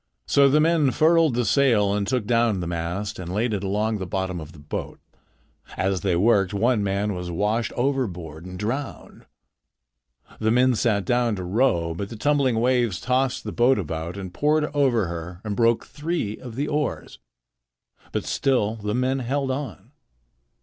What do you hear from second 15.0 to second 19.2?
her and broke three of the oars. But still the men